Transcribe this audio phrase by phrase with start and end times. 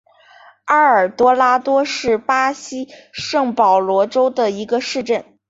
[0.65, 5.23] 埃尔多拉多是巴西圣保罗州的一个市镇。